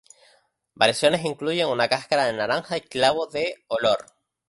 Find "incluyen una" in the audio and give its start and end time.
1.25-1.87